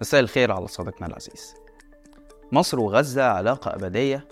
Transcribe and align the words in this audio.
مساء 0.00 0.20
الخير 0.20 0.52
على 0.52 0.68
صديقنا 0.68 1.06
العزيز. 1.06 1.54
مصر 2.52 2.80
وغزة 2.80 3.24
علاقة 3.24 3.74
أبدية 3.74 4.28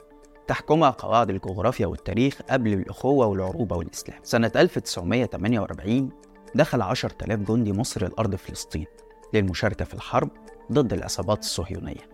تحكمها 0.49 0.91
قواعد 0.91 1.31
الجغرافيا 1.31 1.87
والتاريخ 1.87 2.43
قبل 2.51 2.73
الأخوة 2.73 3.27
والعروبة 3.27 3.77
والإسلام. 3.77 4.19
سنة 4.23 4.53
1948 4.57 6.11
دخل 6.55 6.83
10,000 6.83 7.41
جندي 7.41 7.73
مصري 7.73 8.09
لأرض 8.09 8.35
فلسطين 8.35 8.87
للمشاركة 9.35 9.85
في 9.85 9.95
الحرب 9.95 10.31
ضد 10.73 10.93
العصابات 10.93 11.39
الصهيونية 11.39 12.09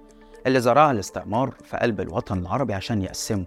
اللي 0.46 0.60
زرعها 0.60 0.90
الاستعمار 0.92 1.54
في 1.64 1.76
قلب 1.76 2.00
الوطن 2.00 2.38
العربي 2.38 2.74
عشان 2.74 3.02
يقسمه 3.02 3.46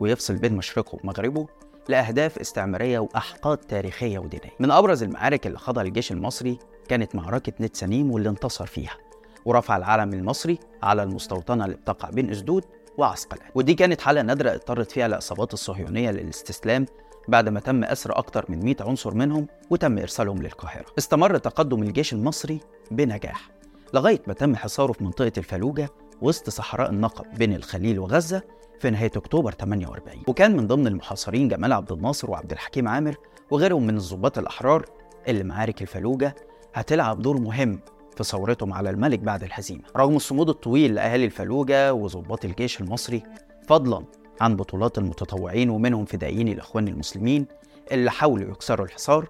ويفصل 0.00 0.36
بين 0.36 0.56
مشرقه 0.56 0.98
ومغربه 1.02 1.46
لأهداف 1.88 2.38
استعمارية 2.38 2.98
وأحقاد 2.98 3.58
تاريخية 3.58 4.18
ودينية. 4.18 4.52
من 4.60 4.70
أبرز 4.70 5.02
المعارك 5.02 5.46
اللي 5.46 5.58
خاضها 5.58 5.82
الجيش 5.82 6.12
المصري 6.12 6.58
كانت 6.88 7.14
معركة 7.14 7.52
نتسانيم 7.60 8.10
واللي 8.10 8.28
انتصر 8.28 8.66
فيها. 8.66 8.96
ورفع 9.44 9.76
العلم 9.76 10.12
المصري 10.12 10.58
على 10.82 11.02
المستوطنة 11.02 11.64
اللي 11.64 11.76
بتقع 11.76 12.10
بين 12.10 12.30
أسدود 12.30 12.64
وعسقلان. 12.98 13.48
ودي 13.54 13.74
كانت 13.74 14.00
حالة 14.00 14.22
نادرة 14.22 14.50
اضطرت 14.54 14.92
فيها 14.92 15.06
العصابات 15.06 15.52
الصهيونية 15.54 16.10
للاستسلام 16.10 16.86
بعد 17.28 17.48
ما 17.48 17.60
تم 17.60 17.84
أسر 17.84 18.18
أكثر 18.18 18.44
من 18.48 18.64
100 18.64 18.76
عنصر 18.80 19.14
منهم 19.14 19.46
وتم 19.70 19.98
إرسالهم 19.98 20.42
للقاهرة. 20.42 20.84
استمر 20.98 21.38
تقدم 21.38 21.82
الجيش 21.82 22.12
المصري 22.12 22.60
بنجاح 22.90 23.50
لغاية 23.94 24.22
ما 24.26 24.32
تم 24.32 24.56
حصاره 24.56 24.92
في 24.92 25.04
منطقة 25.04 25.32
الفلوجة 25.38 25.88
وسط 26.22 26.50
صحراء 26.50 26.90
النقب 26.90 27.24
بين 27.38 27.54
الخليل 27.54 27.98
وغزة 27.98 28.42
في 28.80 28.90
نهاية 28.90 29.10
أكتوبر 29.16 29.52
48 29.52 30.22
وكان 30.28 30.56
من 30.56 30.66
ضمن 30.66 30.86
المحاصرين 30.86 31.48
جمال 31.48 31.72
عبد 31.72 31.92
الناصر 31.92 32.30
وعبد 32.30 32.52
الحكيم 32.52 32.88
عامر 32.88 33.16
وغيرهم 33.50 33.86
من 33.86 33.96
الضباط 33.96 34.38
الأحرار 34.38 34.84
اللي 35.28 35.44
معارك 35.44 35.82
الفلوجة 35.82 36.34
هتلعب 36.74 37.22
دور 37.22 37.40
مهم 37.40 37.80
في 38.16 38.24
ثورتهم 38.24 38.72
على 38.72 38.90
الملك 38.90 39.18
بعد 39.18 39.44
الهزيمة 39.44 39.82
رغم 39.96 40.16
الصمود 40.16 40.48
الطويل 40.48 40.94
لأهالي 40.94 41.24
الفلوجة 41.24 41.94
وضباط 41.94 42.44
الجيش 42.44 42.80
المصري 42.80 43.22
فضلا 43.68 44.04
عن 44.40 44.56
بطولات 44.56 44.98
المتطوعين 44.98 45.70
ومنهم 45.70 46.04
فدائيين 46.04 46.48
الإخوان 46.48 46.88
المسلمين 46.88 47.46
اللي 47.92 48.10
حاولوا 48.10 48.50
يكسروا 48.50 48.86
الحصار 48.86 49.28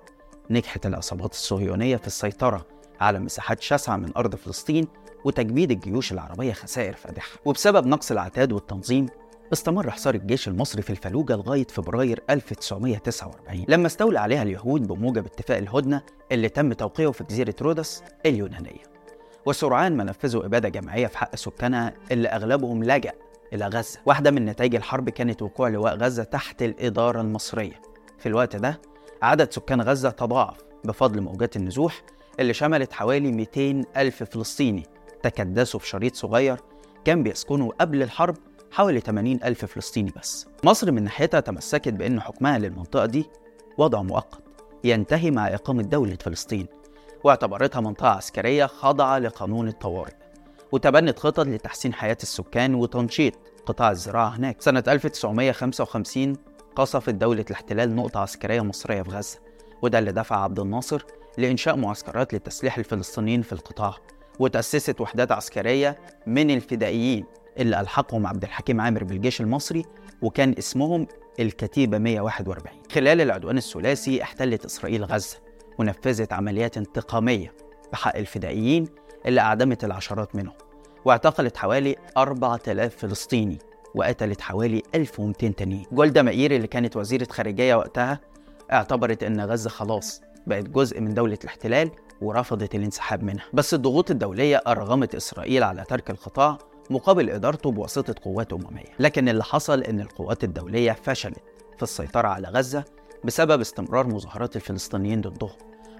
نجحت 0.50 0.86
العصابات 0.86 1.32
الصهيونية 1.32 1.96
في 1.96 2.06
السيطرة 2.06 2.66
على 3.00 3.18
مساحات 3.18 3.62
شاسعة 3.62 3.96
من 3.96 4.12
أرض 4.16 4.34
فلسطين 4.34 4.88
وتجميد 5.24 5.70
الجيوش 5.70 6.12
العربية 6.12 6.52
خسائر 6.52 6.92
فادحة. 6.92 7.30
وبسبب 7.44 7.86
نقص 7.86 8.10
العتاد 8.10 8.52
والتنظيم 8.52 9.06
استمر 9.52 9.90
حصار 9.90 10.14
الجيش 10.14 10.48
المصري 10.48 10.82
في 10.82 10.90
الفلوجة 10.90 11.36
لغاية 11.36 11.66
فبراير 11.66 12.22
1949 12.30 13.64
لما 13.68 13.86
استولى 13.86 14.18
عليها 14.18 14.42
اليهود 14.42 14.86
بموجب 14.88 15.26
اتفاق 15.26 15.56
الهدنة 15.56 16.02
اللي 16.32 16.48
تم 16.48 16.72
توقيعه 16.72 17.12
في 17.12 17.24
جزيرة 17.24 17.54
رودس 17.62 18.02
اليونانية. 18.26 18.82
وسرعان 19.46 19.96
ما 19.96 20.04
نفذوا 20.04 20.44
إبادة 20.46 20.68
جماعية 20.68 21.06
في 21.06 21.18
حق 21.18 21.36
سكانها 21.36 21.94
اللي 22.10 22.28
أغلبهم 22.28 22.84
لجأ 22.84 23.12
إلى 23.52 23.66
غزة. 23.66 24.00
واحدة 24.06 24.30
من 24.30 24.44
نتائج 24.44 24.74
الحرب 24.74 25.10
كانت 25.10 25.42
وقوع 25.42 25.68
لواء 25.68 25.96
غزة 25.96 26.24
تحت 26.24 26.62
الإدارة 26.62 27.20
المصرية. 27.20 27.80
في 28.18 28.28
الوقت 28.28 28.56
ده 28.56 28.80
عدد 29.22 29.52
سكان 29.52 29.80
غزة 29.80 30.10
تضاعف 30.10 30.56
بفضل 30.84 31.20
موجات 31.20 31.56
النزوح 31.56 32.02
اللي 32.40 32.54
شملت 32.54 32.92
حوالي 32.92 33.32
200 33.32 33.84
ألف 33.96 34.22
فلسطيني 34.22 34.86
تكدسوا 35.22 35.80
في 35.80 35.88
شريط 35.88 36.14
صغير 36.14 36.56
كان 37.04 37.22
بيسكنوا 37.22 37.72
قبل 37.80 38.02
الحرب 38.02 38.36
حوالي 38.72 39.00
80 39.00 39.40
ألف 39.44 39.64
فلسطيني 39.64 40.12
بس. 40.16 40.46
مصر 40.64 40.92
من 40.92 41.02
ناحيتها 41.04 41.40
تمسكت 41.40 41.88
بأن 41.88 42.20
حكمها 42.20 42.58
للمنطقة 42.58 43.06
دي 43.06 43.26
وضع 43.78 44.02
مؤقت 44.02 44.42
ينتهي 44.84 45.30
مع 45.30 45.48
إقامة 45.48 45.82
دولة 45.82 46.16
فلسطين 46.20 46.66
واعتبرتها 47.24 47.80
منطقة 47.80 48.08
عسكرية 48.08 48.66
خاضعة 48.66 49.18
لقانون 49.18 49.68
الطوارئ 49.68 50.12
وتبنت 50.72 51.18
خطط 51.18 51.46
لتحسين 51.46 51.94
حياة 51.94 52.16
السكان 52.22 52.74
وتنشيط 52.74 53.32
قطاع 53.66 53.90
الزراعة 53.90 54.28
هناك. 54.28 54.62
سنة 54.62 54.84
1955 54.88 56.36
قصفت 56.76 57.14
دولة 57.14 57.44
الاحتلال 57.50 57.96
نقطة 57.96 58.20
عسكرية 58.20 58.60
مصرية 58.60 59.02
في 59.02 59.10
غزة 59.10 59.38
وده 59.82 59.98
اللي 59.98 60.12
دفع 60.12 60.36
عبد 60.36 60.58
الناصر 60.60 61.04
لإنشاء 61.38 61.76
معسكرات 61.76 62.34
لتسليح 62.34 62.78
الفلسطينيين 62.78 63.42
في 63.42 63.52
القطاع 63.52 63.94
وتأسست 64.38 65.00
وحدات 65.00 65.32
عسكرية 65.32 65.98
من 66.26 66.50
الفدائيين. 66.50 67.24
اللي 67.58 67.80
ألحقهم 67.80 68.26
عبد 68.26 68.42
الحكيم 68.42 68.80
عامر 68.80 69.04
بالجيش 69.04 69.40
المصري 69.40 69.84
وكان 70.22 70.54
اسمهم 70.58 71.06
الكتيبة 71.40 71.98
141 71.98 72.76
خلال 72.92 73.20
العدوان 73.20 73.56
الثلاثي 73.56 74.22
احتلت 74.22 74.64
إسرائيل 74.64 75.04
غزة 75.04 75.36
ونفذت 75.78 76.32
عمليات 76.32 76.76
انتقامية 76.76 77.54
بحق 77.92 78.16
الفدائيين 78.16 78.88
اللي 79.26 79.40
أعدمت 79.40 79.84
العشرات 79.84 80.36
منهم. 80.36 80.54
واعتقلت 81.04 81.56
حوالي 81.56 81.96
4000 82.16 82.96
فلسطيني 82.96 83.58
وقتلت 83.94 84.40
حوالي 84.40 84.82
1200 84.94 85.48
تانيين. 85.48 85.86
جولدا 85.92 86.22
مائير 86.22 86.56
اللي 86.56 86.66
كانت 86.66 86.96
وزيرة 86.96 87.26
خارجية 87.30 87.74
وقتها 87.74 88.20
اعتبرت 88.72 89.22
أن 89.22 89.40
غزة 89.40 89.70
خلاص 89.70 90.22
بقت 90.46 90.68
جزء 90.68 91.00
من 91.00 91.14
دولة 91.14 91.38
الاحتلال 91.44 91.90
ورفضت 92.20 92.74
الانسحاب 92.74 93.22
منها. 93.22 93.44
بس 93.52 93.74
الضغوط 93.74 94.10
الدولية 94.10 94.62
أرغمت 94.66 95.14
إسرائيل 95.14 95.62
على 95.62 95.84
ترك 95.84 96.10
القطاع 96.10 96.58
مقابل 96.90 97.30
إدارته 97.30 97.70
بواسطة 97.70 98.14
قوات 98.22 98.52
أممية. 98.52 98.84
لكن 98.98 99.28
اللي 99.28 99.44
حصل 99.44 99.82
إن 99.82 100.00
القوات 100.00 100.44
الدولية 100.44 100.92
فشلت 100.92 101.42
في 101.76 101.82
السيطرة 101.82 102.28
على 102.28 102.48
غزة 102.48 102.84
بسبب 103.24 103.60
استمرار 103.60 104.06
مظاهرات 104.06 104.56
الفلسطينيين 104.56 105.20
ضدهم 105.20 105.50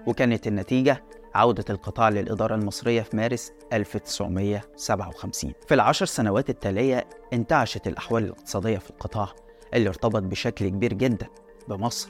وكانت 0.07 0.47
النتيجة 0.47 1.03
عودة 1.35 1.65
القطاع 1.69 2.09
للإدارة 2.09 2.55
المصرية 2.55 3.01
في 3.01 3.17
مارس 3.17 3.51
1957 3.73 5.53
في 5.67 5.73
العشر 5.73 6.05
سنوات 6.05 6.49
التالية 6.49 7.07
انتعشت 7.33 7.87
الأحوال 7.87 8.23
الاقتصادية 8.23 8.77
في 8.77 8.89
القطاع 8.89 9.27
اللي 9.73 9.89
ارتبط 9.89 10.23
بشكل 10.23 10.69
كبير 10.69 10.93
جدا 10.93 11.27
بمصر. 11.67 12.09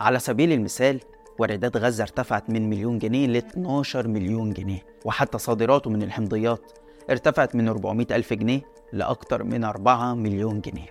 على 0.00 0.18
سبيل 0.18 0.52
المثال 0.52 1.00
واردات 1.38 1.76
غزة 1.76 2.02
ارتفعت 2.02 2.50
من 2.50 2.70
مليون 2.70 2.98
جنيه 2.98 3.26
ل 3.26 3.36
12 3.36 4.08
مليون 4.08 4.52
جنيه 4.52 4.86
وحتى 5.04 5.38
صادراته 5.38 5.90
من 5.90 6.02
الحمضيات 6.02 6.72
ارتفعت 7.10 7.54
من 7.54 7.68
400 7.68 8.06
ألف 8.10 8.32
جنيه 8.32 8.60
لأكثر 8.92 9.44
من 9.44 9.64
4 9.64 10.14
مليون 10.14 10.60
جنيه 10.60 10.86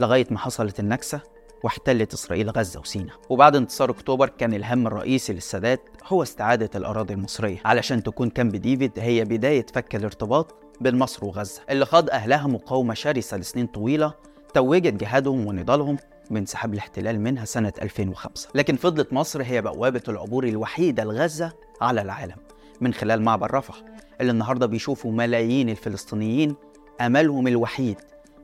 لغاية 0.00 0.26
ما 0.30 0.38
حصلت 0.38 0.80
النكسة 0.80 1.20
واحتلت 1.64 2.12
إسرائيل 2.12 2.50
غزة 2.50 2.80
وسيناء. 2.80 3.16
وبعد 3.28 3.56
انتصار 3.56 3.90
أكتوبر 3.90 4.28
كان 4.28 4.54
الهم 4.54 4.86
الرئيسي 4.86 5.32
للسادات 5.32 5.80
هو 6.06 6.22
استعادة 6.22 6.70
الأراضي 6.74 7.14
المصرية 7.14 7.58
علشان 7.64 8.02
تكون 8.02 8.30
كامب 8.30 8.56
ديفيد 8.56 8.92
هي 8.98 9.24
بداية 9.24 9.66
فك 9.74 9.96
الارتباط 9.96 10.54
بين 10.80 10.98
مصر 10.98 11.24
وغزة. 11.26 11.62
اللي 11.70 11.86
خاض 11.86 12.10
أهلها 12.10 12.46
مقاومة 12.46 12.94
شرسة 12.94 13.36
لسنين 13.36 13.66
طويلة 13.66 14.14
توجت 14.54 14.94
جهادهم 14.94 15.46
ونضالهم 15.46 15.96
بانسحاب 16.30 16.74
الاحتلال 16.74 17.20
منها 17.20 17.44
سنة 17.44 17.72
2005 17.82 18.48
لكن 18.54 18.76
فضلت 18.76 19.12
مصر 19.12 19.42
هي 19.42 19.62
بوابة 19.62 20.02
العبور 20.08 20.44
الوحيدة 20.44 21.04
لغزة 21.04 21.52
على 21.80 22.02
العالم 22.02 22.36
من 22.80 22.94
خلال 22.94 23.22
معبر 23.22 23.54
رفح. 23.54 23.82
اللي 24.20 24.32
النهارده 24.32 24.66
بيشوفوا 24.66 25.12
ملايين 25.12 25.68
الفلسطينيين 25.68 26.54
أملهم 27.00 27.46
الوحيد 27.46 27.96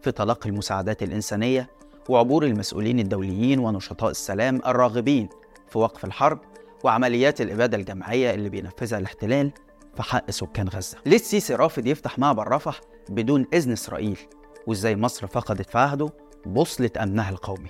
في 0.02 0.12
تلقي 0.12 0.50
المساعدات 0.50 1.02
الإنسانية 1.02 1.70
وعبور 2.08 2.44
المسؤولين 2.44 2.98
الدوليين 2.98 3.58
ونشطاء 3.58 4.10
السلام 4.10 4.60
الراغبين 4.66 5.28
في 5.68 5.78
وقف 5.78 6.04
الحرب 6.04 6.38
وعمليات 6.84 7.40
الإبادة 7.40 7.76
الجماعية 7.76 8.34
اللي 8.34 8.48
بينفذها 8.48 8.98
الاحتلال 8.98 9.52
في 9.96 10.02
حق 10.02 10.30
سكان 10.30 10.68
غزة. 10.68 10.98
ليه 11.06 11.16
السيسي 11.16 11.54
رافض 11.54 11.86
يفتح 11.86 12.18
معبر 12.18 12.48
رفح 12.48 12.80
بدون 13.08 13.46
إذن 13.54 13.72
إسرائيل؟ 13.72 14.18
وإزاي 14.66 14.96
مصر 14.96 15.26
فقدت 15.26 15.70
في 15.70 15.78
عهده 15.78 16.08
بوصلة 16.46 16.90
أمنها 17.02 17.30
القومي؟ 17.30 17.68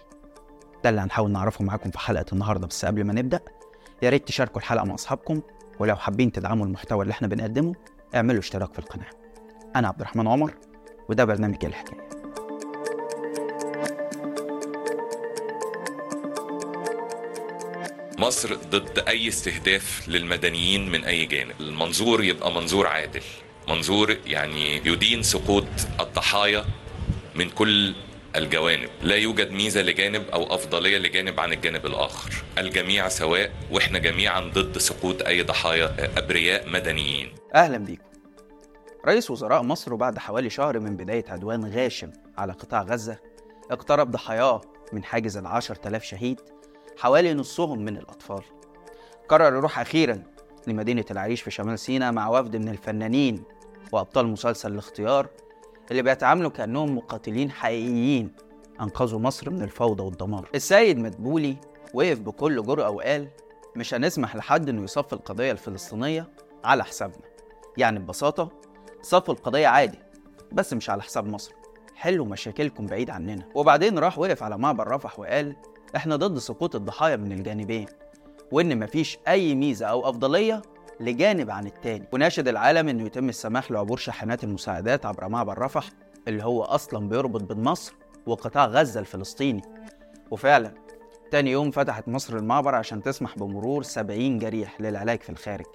ده 0.85 0.91
اللي 0.91 1.01
هنحاول 1.01 1.31
نعرفه 1.31 1.65
معاكم 1.65 1.91
في 1.91 1.99
حلقة 1.99 2.25
النهارده 2.33 2.67
بس 2.67 2.85
قبل 2.85 3.05
ما 3.05 3.13
نبدأ 3.13 3.41
يا 4.03 4.11
ريت 4.11 4.29
تشاركوا 4.29 4.61
الحلقة 4.61 4.85
مع 4.85 4.95
أصحابكم 4.95 5.41
ولو 5.79 5.97
حابين 5.97 6.33
تدعموا 6.33 6.67
المحتوى 6.67 7.03
اللي 7.03 7.13
إحنا 7.13 7.29
بنقدمه 7.29 7.75
اعملوا 8.15 8.41
اشتراك 8.41 8.73
في 8.73 8.79
القناة. 8.79 9.11
أنا 9.77 9.89
عبد 9.89 10.01
الرحمن 10.01 10.29
عمر 10.29 10.55
وده 11.09 11.25
برنامج 11.25 11.65
الحكاية. 11.65 12.09
مصر 18.19 18.55
ضد 18.55 18.99
أي 19.09 19.29
استهداف 19.29 20.09
للمدنيين 20.09 20.91
من 20.91 21.05
أي 21.05 21.27
جانب. 21.27 21.61
المنظور 21.61 22.25
يبقى 22.25 22.53
منظور 22.53 22.87
عادل. 22.87 23.23
منظور 23.69 24.17
يعني 24.27 24.77
يدين 24.77 25.23
سقوط 25.23 25.67
الضحايا 26.01 26.65
من 27.35 27.51
كل 27.51 27.95
الجوانب. 28.37 28.89
لا 29.03 29.17
يوجد 29.17 29.51
ميزة 29.51 29.83
لجانب 29.83 30.29
أو 30.29 30.55
أفضلية 30.55 30.99
لجانب 30.99 31.41
عن 31.41 31.53
الجانب 31.53 31.87
الآخر. 31.87 32.45
الجميع 32.59 33.09
سواء 33.09 33.51
وإحنا 33.71 33.99
جميعا 33.99 34.41
ضد 34.41 34.79
سقوط 34.79 35.23
أي 35.23 35.43
ضحايا 35.43 36.19
أبرياء 36.19 36.69
مدنيين. 36.69 37.35
أهلا 37.55 37.79
بيكم. 37.79 38.03
رئيس 39.07 39.31
وزراء 39.31 39.63
مصر 39.63 39.95
بعد 39.95 40.19
حوالي 40.19 40.51
شهر 40.51 40.79
من 40.79 40.97
بداية 40.97 41.25
عدوان 41.29 41.65
غاشم 41.65 42.13
على 42.39 42.53
قطاع 42.53 42.83
غزة 42.83 43.19
اقترب 43.71 44.11
ضحاياه 44.11 44.61
من 44.93 45.05
حاجز 45.05 45.37
العشر 45.37 45.75
تلاف 45.75 46.05
شهيد 46.05 46.41
حوالي 46.99 47.35
نصهم 47.35 47.79
من 47.79 47.97
الأطفال. 47.97 48.43
قرر 49.29 49.57
يروح 49.57 49.79
أخيرا 49.79 50.23
لمدينة 50.67 51.05
العريش 51.11 51.43
في 51.43 51.51
شمال 51.51 51.79
سيناء 51.79 52.13
مع 52.13 52.29
وفد 52.29 52.57
من 52.57 52.69
الفنانين 52.69 53.43
وأبطال 53.93 54.27
مسلسل 54.27 54.73
الاختيار 54.73 55.27
اللي 55.91 56.03
بيتعاملوا 56.03 56.51
كأنهم 56.51 56.97
مقاتلين 56.97 57.51
حقيقيين. 57.51 58.33
أنقذوا 58.81 59.21
مصر 59.21 59.51
من 59.51 59.63
الفوضى 59.63 60.03
والدمار. 60.03 60.49
السيد 60.55 60.99
مدبولي 60.99 61.57
وقف 61.95 62.21
بكل 62.21 62.63
جرأة 62.63 62.91
وقال 62.91 63.29
مش 63.77 63.95
هنسمح 63.95 64.37
لحد 64.37 64.69
إنه 64.69 64.83
يصفي 64.83 65.13
القضية 65.13 65.53
الفلسطينية 65.53 66.29
على 66.65 66.85
حسابنا. 66.85 67.25
يعني 67.77 67.99
ببساطة 67.99 68.49
صفوا 69.03 69.35
القضية 69.35 69.67
عادي 69.67 69.99
بس 70.53 70.73
مش 70.73 70.91
على 70.91 71.03
حساب 71.03 71.27
مصر. 71.27 71.53
حلوا 71.95 72.27
مشاكلكم 72.27 72.87
بعيد 72.87 73.11
عننا. 73.11 73.49
وبعدين 73.55 73.99
راح 73.99 74.19
وقف 74.19 74.43
على 74.43 74.59
معبر 74.59 74.89
رفح 74.89 75.19
وقال 75.21 75.57
إحنا 75.97 76.17
ضد 76.17 76.39
سقوط 76.39 76.75
الضحايا 76.75 77.17
من 77.17 77.33
الجانبين 77.33 77.87
وإن 78.53 78.79
مفيش 78.79 79.19
أي 79.29 79.55
ميزة 79.55 79.87
أو 79.87 80.09
أفضلية 80.11 80.63
لجانب 81.01 81.51
عن 81.51 81.67
التاني. 81.67 82.05
وناشد 82.13 82.49
العالم 82.49 82.89
إنه 82.89 83.07
يتم 83.07 83.29
السماح 83.29 83.71
لعبور 83.71 83.97
شاحنات 83.97 84.45
المساعدات 84.45 85.07
عبر 85.07 85.29
معبر 85.29 85.59
رفح 85.59 85.89
اللي 86.29 86.45
هو 86.45 86.63
أصلا 86.63 87.09
بيربط 87.09 87.43
بين 87.43 87.65
مصر 87.65 87.95
وقطاع 88.27 88.67
غزة 88.67 89.01
الفلسطيني. 89.01 89.63
وفعلا 90.31 90.75
تاني 91.31 91.51
يوم 91.51 91.71
فتحت 91.71 92.09
مصر 92.09 92.37
المعبر 92.37 92.75
عشان 92.75 93.03
تسمح 93.03 93.39
بمرور 93.39 93.83
70 93.83 94.39
جريح 94.39 94.81
للعلاج 94.81 95.21
في 95.21 95.31
الخارج. 95.31 95.67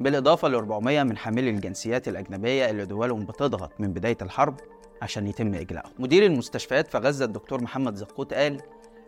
بالإضافة 0.00 0.48
ل 0.48 0.54
400 0.54 1.02
من 1.02 1.16
حاملي 1.16 1.50
الجنسيات 1.50 2.08
الأجنبية 2.08 2.70
اللي 2.70 2.84
دولهم 2.86 3.24
بتضغط 3.24 3.72
من 3.78 3.92
بداية 3.92 4.16
الحرب 4.22 4.60
عشان 5.02 5.26
يتم 5.26 5.54
إجلائهم 5.54 5.92
مدير 5.98 6.26
المستشفيات 6.26 6.88
في 6.88 6.98
غزة 6.98 7.24
الدكتور 7.24 7.62
محمد 7.62 7.94
زقوت 7.94 8.34
قال 8.34 8.60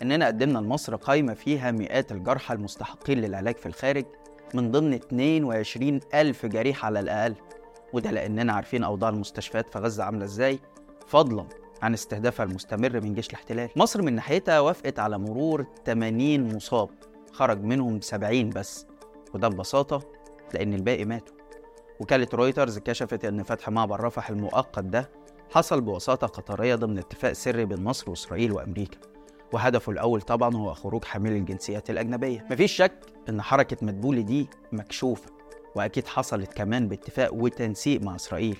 إننا 0.02 0.26
قدمنا 0.26 0.58
لمصر 0.58 0.96
قائمة 0.96 1.34
فيها 1.34 1.70
مئات 1.70 2.12
الجرحى 2.12 2.54
المستحقين 2.54 3.20
للعلاج 3.20 3.56
في 3.56 3.66
الخارج 3.66 4.04
من 4.55 4.71
ضمن 4.71 4.95
22 4.95 6.00
ألف 6.15 6.47
جريح 6.47 6.85
على 6.85 7.00
الأقل. 7.00 7.35
وده 7.93 8.11
لأننا 8.11 8.53
عارفين 8.53 8.85
أوضاع 8.85 9.11
المستشفيات 9.11 9.71
في 9.71 9.79
غزة 9.79 10.05
عاملة 10.05 10.25
إزاي. 10.25 10.59
فضلا 11.06 11.47
عن 11.83 11.95
استهدافها 11.95 12.47
المستمر 12.47 13.00
من 13.00 13.15
جيش 13.15 13.29
الاحتلال. 13.29 13.71
مصر 13.77 14.03
من 14.03 14.15
ناحيتها 14.15 14.61
وافقت 14.61 14.99
على 14.99 15.19
مرور 15.19 15.67
80 15.87 16.55
مصاب. 16.56 16.91
خرج 17.33 17.62
منهم 17.62 18.00
70 18.00 18.50
بس. 18.50 18.87
وده 19.35 19.49
ببساطة 19.49 20.03
لأن 20.55 20.75
الباقي 20.75 21.05
ماتوا. 21.05 21.35
وكالة 22.00 22.29
رويترز 22.35 22.79
كشفت 22.79 23.25
أن 23.25 23.43
فتح 23.43 23.69
معبر 23.69 24.00
رفح 24.00 24.31
المؤقت 24.31 24.85
ده 24.85 25.11
حصل 25.50 25.81
بوساطة 25.81 26.27
قطرية 26.27 26.75
ضمن 26.75 26.99
اتفاق 26.99 27.33
سري 27.33 27.65
بين 27.65 27.85
مصر 27.85 28.11
وإسرائيل 28.11 28.53
وأمريكا. 28.53 28.99
وهدفه 29.53 29.93
الأول 29.93 30.21
طبعا 30.21 30.55
هو 30.56 30.75
خروج 30.75 31.05
حاملي 31.05 31.39
الجنسيات 31.39 31.91
الأجنبية. 31.91 32.47
مفيش 32.50 32.73
شك 32.73 32.93
أن 33.29 33.43
حركة 33.43 33.77
مدبولي 33.83 34.23
دي 34.23 34.49
مكشوفة 34.73 35.31
وأكيد 35.75 36.06
حصلت 36.06 36.53
كمان 36.53 36.89
باتفاق 36.89 37.35
وتنسيق 37.35 38.03
مع 38.03 38.15
إسرائيل 38.15 38.56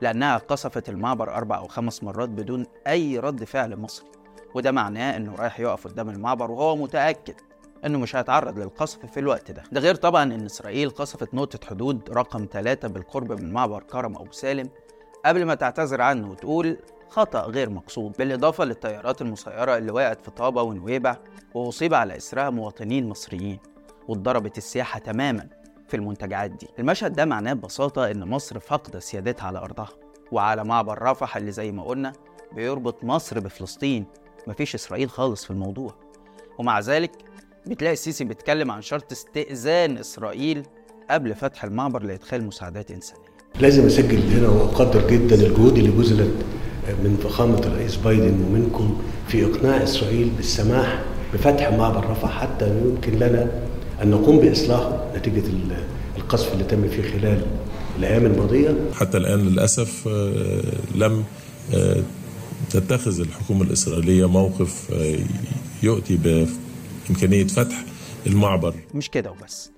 لأنها 0.00 0.36
قصفت 0.36 0.88
المعبر 0.88 1.34
أربع 1.34 1.58
أو 1.58 1.68
خمس 1.68 2.02
مرات 2.02 2.28
بدون 2.28 2.66
أي 2.86 3.18
رد 3.18 3.44
فعل 3.44 3.76
مصري. 3.76 4.06
وده 4.54 4.72
معناه 4.72 5.16
إنه 5.16 5.34
رايح 5.34 5.60
يقف 5.60 5.86
قدام 5.86 6.10
المعبر 6.10 6.50
وهو 6.50 6.76
متأكد 6.76 7.34
إنه 7.86 7.98
مش 7.98 8.16
هيتعرض 8.16 8.58
للقصف 8.58 9.06
في 9.06 9.20
الوقت 9.20 9.50
ده. 9.50 9.62
ده 9.72 9.80
غير 9.80 9.94
طبعا 9.94 10.22
إن 10.22 10.44
إسرائيل 10.44 10.90
قصفت 10.90 11.34
نقطة 11.34 11.66
حدود 11.68 12.10
رقم 12.10 12.46
3 12.52 12.88
بالقرب 12.88 13.32
من 13.32 13.52
معبر 13.52 13.82
كرم 13.82 14.16
أبو 14.16 14.32
سالم 14.32 14.68
قبل 15.26 15.44
ما 15.44 15.54
تعتذر 15.54 16.00
عنه 16.00 16.30
وتقول 16.30 16.78
خطأ 17.10 17.40
غير 17.40 17.70
مقصود 17.70 18.12
بالإضافة 18.18 18.64
للطيارات 18.64 19.22
المسيرة 19.22 19.76
اللي 19.76 19.92
وقعت 19.92 20.24
في 20.24 20.30
طابة 20.30 20.62
ونويبع 20.62 21.16
وأصيب 21.54 21.94
على 21.94 22.16
إسرها 22.16 22.50
مواطنين 22.50 23.08
مصريين 23.08 23.58
واتضربت 24.08 24.58
السياحة 24.58 24.98
تماما 24.98 25.48
في 25.88 25.96
المنتجعات 25.96 26.50
دي. 26.50 26.68
المشهد 26.78 27.12
ده 27.12 27.24
معناه 27.24 27.52
ببساطة 27.52 28.10
إن 28.10 28.28
مصر 28.28 28.58
فاقدة 28.58 29.00
سيادتها 29.00 29.46
على 29.46 29.58
أرضها. 29.58 29.88
وعلى 30.32 30.64
معبر 30.64 31.02
رفح 31.02 31.36
اللي 31.36 31.52
زي 31.52 31.72
ما 31.72 31.82
قلنا 31.84 32.12
بيربط 32.52 33.04
مصر 33.04 33.40
بفلسطين. 33.40 34.06
مفيش 34.46 34.74
إسرائيل 34.74 35.10
خالص 35.10 35.44
في 35.44 35.50
الموضوع. 35.50 35.94
ومع 36.58 36.80
ذلك 36.80 37.10
بتلاقي 37.66 37.92
السيسي 37.92 38.24
بيتكلم 38.24 38.70
عن 38.70 38.82
شرط 38.82 39.12
استئذان 39.12 39.98
إسرائيل 39.98 40.62
قبل 41.10 41.34
فتح 41.34 41.64
المعبر 41.64 42.02
لإدخال 42.02 42.44
مساعدات 42.46 42.90
إنسانية. 42.90 43.24
لازم 43.60 43.86
أسجل 43.86 44.38
هنا 44.38 44.48
وأقدر 44.48 45.08
جدا 45.08 45.34
الجهود 45.34 45.78
اللي 45.78 45.90
بذلت 45.90 46.44
من 46.88 47.18
فخامة 47.22 47.58
الرئيس 47.58 47.96
بايدن 47.96 48.40
ومنكم 48.44 49.02
في 49.28 49.44
إقناع 49.44 49.82
إسرائيل 49.82 50.30
بالسماح 50.36 51.02
بفتح 51.34 51.72
معبر 51.72 52.10
رفح 52.10 52.40
حتى 52.40 52.68
يمكن 52.68 53.12
لنا 53.12 53.62
أن 54.02 54.10
نقوم 54.10 54.38
باصلاحه 54.38 55.06
نتيجة 55.16 55.42
القصف 56.16 56.52
اللي 56.52 56.64
تم 56.64 56.88
فيه 56.88 57.02
خلال 57.02 57.42
الأيام 57.98 58.26
الماضية. 58.26 58.74
حتى 58.94 59.18
الآن 59.18 59.38
للأسف 59.40 60.08
لم 60.94 61.24
تتخذ 62.70 63.20
الحكومة 63.20 63.62
الإسرائيلية 63.62 64.28
موقف 64.28 64.90
يؤتي 65.82 66.46
إمكانية 67.10 67.44
فتح 67.46 67.84
المعبر 68.26 68.74
مش 68.94 69.10
كده 69.10 69.30
وبس 69.30 69.70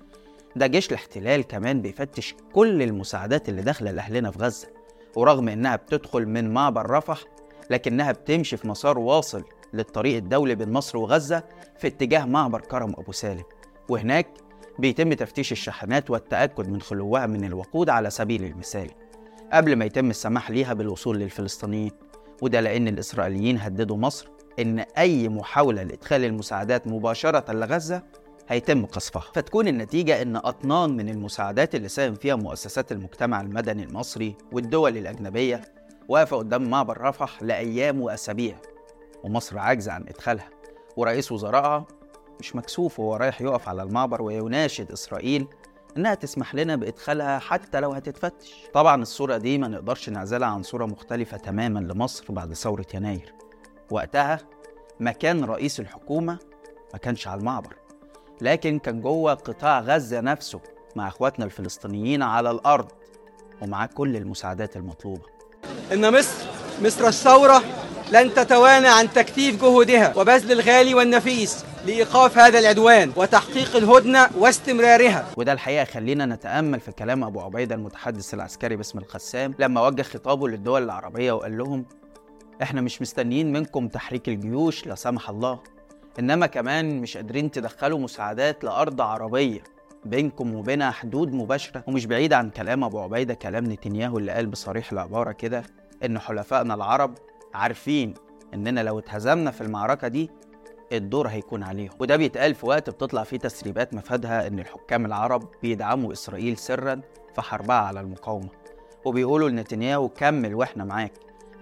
ده 0.55 0.67
جيش 0.67 0.87
الاحتلال 0.89 1.41
كمان 1.47 1.81
بيفتش 1.81 2.35
كل 2.53 2.81
المساعدات 2.81 3.49
اللي 3.49 3.61
داخلة 3.61 3.91
لأهلنا 3.91 4.31
في 4.31 4.39
غزة 4.39 4.67
ورغم 5.17 5.49
إنها 5.49 5.75
بتدخل 5.75 6.25
من 6.25 6.53
معبر 6.53 6.89
رفح 6.89 7.23
لكنها 7.69 8.11
بتمشي 8.11 8.57
في 8.57 8.67
مسار 8.67 8.99
واصل 8.99 9.43
للطريق 9.73 10.15
الدولي 10.15 10.55
بين 10.55 10.71
مصر 10.71 10.97
وغزة 10.97 11.43
في 11.79 11.87
اتجاه 11.87 12.25
معبر 12.25 12.61
كرم 12.61 12.93
أبو 12.97 13.11
سالم. 13.11 13.43
وهناك 13.89 14.27
بيتم 14.79 15.13
تفتيش 15.13 15.51
الشحنات 15.51 16.09
والتأكد 16.09 16.69
من 16.69 16.81
خلوها 16.81 17.25
من 17.25 17.43
الوقود 17.43 17.89
على 17.89 18.09
سبيل 18.09 18.43
المثال. 18.43 18.89
قبل 19.53 19.75
ما 19.75 19.85
يتم 19.85 20.09
السماح 20.09 20.51
ليها 20.51 20.73
بالوصول 20.73 21.19
للفلسطينيين 21.19 21.91
وده 22.41 22.59
لأن 22.59 22.87
الإسرائيليين 22.87 23.57
هددوا 23.57 23.97
مصر 23.97 24.29
إن 24.59 24.79
أي 24.79 25.29
محاولة 25.29 25.83
لإدخال 25.83 26.25
المساعدات 26.25 26.87
مباشرة 26.87 27.51
لغزة 27.51 28.03
هيتم 28.49 28.85
قصفها. 28.85 29.31
فتكون 29.33 29.67
النتيجة 29.67 30.21
إن 30.21 30.35
أطنان 30.35 30.97
من 30.97 31.09
المساعدات 31.09 31.75
اللي 31.75 31.87
ساهم 31.87 32.15
فيها 32.15 32.35
مؤسسات 32.35 32.91
المجتمع 32.91 33.41
المدني 33.41 33.83
المصري 33.83 34.35
والدول 34.51 34.97
الأجنبية 34.97 35.61
واقفة 36.09 36.37
قدام 36.37 36.69
معبر 36.69 37.01
رفح 37.01 37.43
لأيام 37.43 38.01
وأسابيع 38.01 38.55
ومصر 39.23 39.59
عاجزة 39.59 39.91
عن 39.91 40.01
إدخالها. 40.07 40.49
ورئيس 40.97 41.31
وزرائها 41.31 41.85
مش 42.39 42.55
مكسوف 42.55 42.99
وهو 42.99 43.15
رايح 43.15 43.41
يقف 43.41 43.69
على 43.69 43.83
المعبر 43.83 44.21
ويناشد 44.21 44.91
إسرائيل 44.91 45.47
إنها 45.97 46.13
تسمح 46.13 46.55
لنا 46.55 46.75
بإدخالها 46.75 47.39
حتى 47.39 47.79
لو 47.79 47.91
هتتفتش. 47.91 48.63
طبعا 48.73 49.01
الصورة 49.01 49.37
دي 49.37 49.57
ما 49.57 49.67
نقدرش 49.67 50.09
نعزلها 50.09 50.47
عن 50.47 50.63
صورة 50.63 50.85
مختلفة 50.85 51.37
تماما 51.37 51.79
لمصر 51.79 52.25
بعد 52.29 52.53
ثورة 52.53 52.85
يناير. 52.93 53.33
وقتها 53.91 54.39
مكان 54.99 55.43
رئيس 55.43 55.79
الحكومة 55.79 56.39
ما 56.93 56.99
كانش 56.99 57.27
على 57.27 57.39
المعبر. 57.39 57.75
لكن 58.41 58.79
كان 58.79 59.01
جوه 59.01 59.33
قطاع 59.33 59.79
غزة 59.79 60.19
نفسه 60.21 60.59
مع 60.95 61.07
إخواتنا 61.07 61.45
الفلسطينيين 61.45 62.21
على 62.21 62.51
الأرض 62.51 62.87
ومعاه 63.61 63.85
كل 63.85 64.15
المساعدات 64.15 64.75
المطلوبة. 64.77 65.21
إن 65.93 66.13
مصر 66.19 66.45
مصر 66.81 67.07
الثورة 67.07 67.63
لن 68.11 68.33
تتوانى 68.33 68.87
عن 68.87 69.13
تكثيف 69.13 69.61
جهودها 69.61 70.17
وبذل 70.17 70.51
الغالي 70.51 70.93
والنفيس 70.93 71.65
لإيقاف 71.85 72.37
هذا 72.37 72.59
العدوان 72.59 73.11
وتحقيق 73.15 73.75
الهدنة 73.75 74.29
واستمرارها. 74.37 75.25
وده 75.37 75.53
الحقيقة 75.53 75.85
خلينا 75.85 76.25
نتأمل 76.25 76.79
في 76.79 76.91
كلام 76.91 77.23
أبو 77.23 77.39
عبيدة 77.41 77.75
المتحدث 77.75 78.33
العسكري 78.33 78.75
باسم 78.75 78.99
القسام 78.99 79.55
لما 79.59 79.81
وجه 79.87 80.01
خطابه 80.01 80.47
للدول 80.47 80.83
العربية 80.83 81.31
وقال 81.31 81.57
لهم 81.57 81.85
إحنا 82.61 82.81
مش 82.81 83.01
مستنيين 83.01 83.51
منكم 83.53 83.87
تحريك 83.87 84.29
الجيوش 84.29 84.87
لا 84.87 84.95
سمح 84.95 85.29
الله. 85.29 85.59
إنما 86.19 86.45
كمان 86.47 87.01
مش 87.01 87.17
قادرين 87.17 87.51
تدخلوا 87.51 87.99
مساعدات 87.99 88.63
لأرض 88.63 89.01
عربية 89.01 89.63
بينكم 90.05 90.55
وبينها 90.55 90.91
حدود 90.91 91.33
مباشرة. 91.33 91.83
ومش 91.87 92.05
بعيد 92.05 92.33
عن 92.33 92.49
كلام 92.49 92.83
أبو 92.83 92.99
عبيدة 92.99 93.33
كلام 93.33 93.65
نتنياهو 93.65 94.17
اللي 94.17 94.31
قال 94.31 94.45
بصريح 94.47 94.91
العباره 94.91 95.31
كده 95.31 95.63
إن 96.05 96.19
حلفائنا 96.19 96.73
العرب 96.73 97.13
عارفين 97.53 98.13
إننا 98.53 98.79
لو 98.83 98.99
اتهزمنا 98.99 99.51
في 99.51 99.61
المعركة 99.61 100.07
دي 100.07 100.29
الدور 100.91 101.27
هيكون 101.27 101.63
عليهم. 101.63 101.91
وده 101.99 102.15
بيتقال 102.15 102.55
في 102.55 102.65
وقت 102.65 102.89
بتطلع 102.89 103.23
فيه 103.23 103.37
تسريبات 103.37 103.93
مفادها 103.93 104.47
إن 104.47 104.59
الحكام 104.59 105.05
العرب 105.05 105.43
بيدعموا 105.61 106.11
إسرائيل 106.13 106.57
سرا 106.57 107.01
في 107.35 107.41
حربها 107.41 107.75
على 107.75 107.99
المقاومة. 107.99 108.49
وبيقولوا 109.05 109.49
لنتنياهو 109.49 110.09
كمل 110.09 110.55
وإحنا 110.55 110.85
معاك 110.85 111.13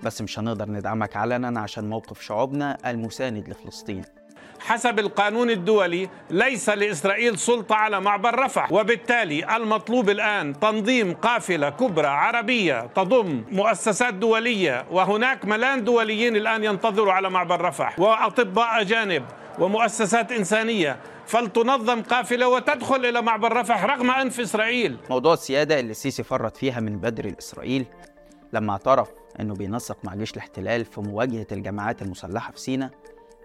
بس 0.03 0.21
مش 0.21 0.39
هنقدر 0.39 0.69
ندعمك 0.71 1.15
علنا 1.15 1.59
عشان 1.59 1.89
موقف 1.89 2.21
شعوبنا 2.21 2.77
المساند 2.89 3.49
لفلسطين. 3.49 4.03
حسب 4.59 4.99
القانون 4.99 5.49
الدولي 5.49 6.09
ليس 6.29 6.69
لإسرائيل 6.69 7.37
سلطة 7.39 7.75
على 7.75 8.01
معبر 8.01 8.39
رفح 8.39 8.71
وبالتالي 8.71 9.55
المطلوب 9.55 10.09
الآن 10.09 10.59
تنظيم 10.59 11.13
قافلة 11.13 11.69
كبرى 11.69 12.07
عربية 12.07 12.81
تضم 12.95 13.43
مؤسسات 13.51 14.13
دولية 14.13 14.85
وهناك 14.91 15.45
ملان 15.45 15.83
دوليين 15.83 16.35
الآن 16.35 16.63
ينتظروا 16.63 17.13
على 17.13 17.29
معبر 17.29 17.61
رفح 17.61 17.99
وأطباء 17.99 18.81
أجانب 18.81 19.23
ومؤسسات 19.59 20.31
إنسانية 20.31 20.99
فلتنظم 21.27 22.01
قافلة 22.01 22.47
وتدخل 22.47 23.05
إلى 23.05 23.21
معبر 23.21 23.53
رفح 23.53 23.83
رغم 23.85 24.11
أنف 24.11 24.39
إسرائيل. 24.39 24.97
موضوع 25.09 25.33
السيادة 25.33 25.79
اللي 25.79 25.91
السيسي 25.91 26.23
فرط 26.23 26.57
فيها 26.57 26.79
من 26.79 26.97
بدري 26.97 27.31
لإسرائيل 27.31 27.85
لما 28.53 28.71
اعترف 28.71 29.09
إنه 29.39 29.53
بينسق 29.53 29.97
مع 30.03 30.15
جيش 30.15 30.31
الاحتلال 30.33 30.85
في 30.85 31.01
مواجهة 31.01 31.47
الجماعات 31.51 32.01
المسلحة 32.01 32.51
في 32.51 32.59
سيناء 32.59 32.89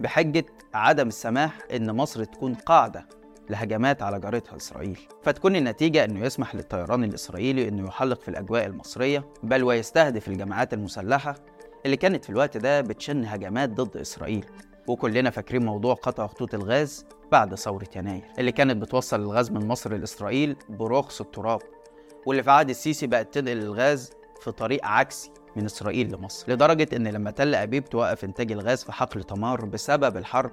بحجة 0.00 0.44
عدم 0.74 1.08
السماح 1.08 1.58
إن 1.72 1.96
مصر 1.96 2.24
تكون 2.24 2.54
قاعدة 2.54 3.06
لهجمات 3.50 4.02
على 4.02 4.20
جارتها 4.20 4.56
إسرائيل. 4.56 4.98
فتكون 5.22 5.56
النتيجة 5.56 6.04
إنه 6.04 6.24
يسمح 6.26 6.54
للطيران 6.54 7.04
الإسرائيلي 7.04 7.68
إنه 7.68 7.88
يحلق 7.88 8.20
في 8.20 8.28
الأجواء 8.28 8.66
المصرية 8.66 9.24
بل 9.42 9.64
ويستهدف 9.64 10.28
الجماعات 10.28 10.74
المسلحة 10.74 11.34
اللي 11.86 11.96
كانت 11.96 12.24
في 12.24 12.30
الوقت 12.30 12.56
ده 12.56 12.80
بتشن 12.80 13.24
هجمات 13.24 13.70
ضد 13.70 13.96
إسرائيل. 13.96 14.46
وكلنا 14.88 15.30
فاكرين 15.30 15.64
موضوع 15.64 15.94
قطع 15.94 16.26
خطوط 16.26 16.54
الغاز 16.54 17.04
بعد 17.32 17.54
ثورة 17.54 17.88
يناير 17.96 18.24
اللي 18.38 18.52
كانت 18.52 18.76
بتوصل 18.76 19.20
الغاز 19.20 19.50
من 19.50 19.68
مصر 19.68 19.96
لإسرائيل 19.96 20.56
برخص 20.68 21.20
التراب 21.20 21.60
واللي 22.26 22.42
في 22.42 22.50
عهد 22.50 22.70
السيسي 22.70 23.06
بقت 23.06 23.34
تنقل 23.34 23.58
الغاز 23.58 24.10
في 24.40 24.52
طريق 24.52 24.84
عكسي. 24.86 25.30
من 25.56 25.64
إسرائيل 25.64 26.12
لمصر 26.14 26.52
لدرجة 26.52 26.88
إن 26.96 27.08
لما 27.08 27.30
تل 27.30 27.54
أبيب 27.54 27.84
توقف 27.84 28.24
إنتاج 28.24 28.52
الغاز 28.52 28.84
في 28.84 28.92
حقل 28.92 29.22
تمار 29.22 29.64
بسبب 29.64 30.16
الحرب 30.16 30.50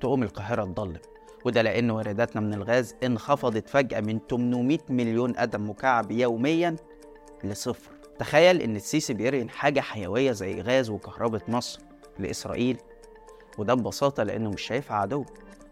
تقوم 0.00 0.22
القاهرة 0.22 0.64
تضلم. 0.64 1.00
وده 1.44 1.62
لأن 1.62 1.90
وارداتنا 1.90 2.40
من 2.40 2.54
الغاز 2.54 2.94
انخفضت 3.04 3.68
فجأة 3.68 4.00
من 4.00 4.18
800 4.30 4.78
مليون 4.88 5.32
قدم 5.32 5.70
مكعب 5.70 6.10
يوميا 6.10 6.76
لصفر. 7.44 7.90
تخيل 8.18 8.62
إن 8.62 8.76
السيسي 8.76 9.14
بيرهن 9.14 9.50
حاجة 9.50 9.80
حيوية 9.80 10.32
زي 10.32 10.60
غاز 10.60 10.90
وكهرباء 10.90 11.42
مصر 11.48 11.80
لإسرائيل. 12.18 12.76
وده 13.58 13.74
ببساطة 13.74 14.22
لأنه 14.22 14.50
مش 14.50 14.62
شايفها 14.62 14.96
عدو. 14.96 15.24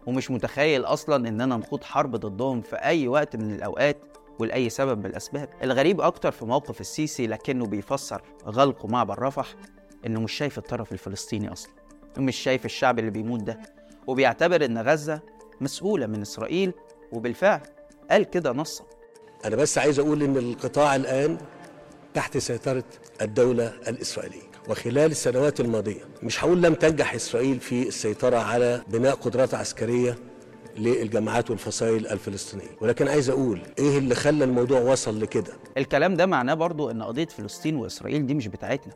ومش 0.05 0.31
متخيل 0.31 0.85
أصلا 0.85 1.27
إننا 1.27 1.57
نخوض 1.57 1.83
حرب 1.83 2.15
ضدهم 2.15 2.61
في 2.61 2.75
أي 2.75 3.07
وقت 3.07 3.35
من 3.35 3.51
الأوقات 3.51 3.97
ولأي 4.41 4.69
سبب 4.69 4.97
من 4.99 5.05
الأسباب. 5.05 5.49
الغريب 5.63 6.01
أكتر 6.01 6.31
في 6.31 6.45
موقف 6.45 6.81
السيسي 6.81 7.27
لكنه 7.27 7.65
بيفسر 7.65 8.21
غلقه 8.45 8.87
معبر 8.87 9.19
رفح 9.21 9.55
إنه 10.05 10.19
مش 10.19 10.31
شايف 10.33 10.57
الطرف 10.57 10.91
الفلسطيني 10.91 11.51
أصلا 11.51 11.71
ومش 12.17 12.35
شايف 12.35 12.65
الشعب 12.65 12.99
اللي 12.99 13.11
بيموت 13.11 13.39
ده 13.43 13.59
وبيعتبر 14.07 14.65
إن 14.65 14.77
غزة 14.77 15.21
مسؤولة 15.61 16.05
من 16.07 16.21
إسرائيل 16.21 16.73
وبالفعل 17.11 17.61
قال 18.11 18.23
كده 18.23 18.51
نصا. 18.51 18.83
أنا 19.45 19.55
بس 19.55 19.77
عايز 19.77 19.99
أقول 19.99 20.23
إن 20.23 20.37
القطاع 20.37 20.95
الآن 20.95 21.37
تحت 22.13 22.37
سيطرة 22.37 22.83
الدولة 23.21 23.73
الإسرائيلية 23.87 24.51
وخلال 24.69 25.11
السنوات 25.11 25.59
الماضية 25.59 26.01
مش 26.23 26.43
هقول 26.43 26.61
لم 26.61 26.73
تنجح 26.73 27.13
إسرائيل 27.13 27.59
في 27.59 27.87
السيطرة 27.87 28.37
على 28.37 28.81
بناء 28.87 29.15
قدرات 29.15 29.53
عسكرية 29.53 30.15
للجماعات 30.77 31.49
والفصائل 31.49 32.07
الفلسطينية. 32.07 32.77
ولكن 32.81 33.07
عايز 33.07 33.29
أقول 33.29 33.61
إيه 33.79 33.97
اللي 33.97 34.15
خلى 34.15 34.43
الموضوع 34.43 34.79
وصل 34.79 35.21
لكده؟ 35.21 35.53
الكلام 35.77 36.13
ده 36.15 36.25
معناه 36.25 36.53
برضو 36.53 36.91
إن 36.91 37.03
قضية 37.03 37.25
فلسطين 37.25 37.75
وإسرائيل 37.75 38.25
دي 38.25 38.33
مش 38.33 38.47
بتاعتنا. 38.47 38.93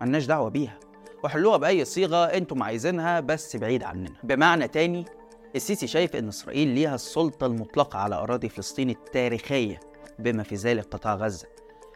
ملناش 0.00 0.26
دعوة 0.26 0.50
بيها. 0.50 0.78
وحلوها 1.24 1.56
بأي 1.56 1.84
صيغة 1.84 2.24
أنتم 2.24 2.62
عايزينها 2.62 3.20
بس 3.20 3.56
بعيد 3.56 3.82
عننا. 3.82 4.12
بمعنى 4.24 4.68
تاني 4.68 5.04
السيسي 5.56 5.86
شايف 5.86 6.16
إن 6.16 6.28
إسرائيل 6.28 6.68
ليها 6.68 6.94
السلطة 6.94 7.46
المطلقة 7.46 7.98
على 7.98 8.14
أراضي 8.14 8.48
فلسطين 8.48 8.90
التاريخية 8.90 9.80
بما 10.18 10.42
في 10.42 10.54
ذلك 10.54 10.84
قطاع 10.84 11.14
غزة. 11.14 11.46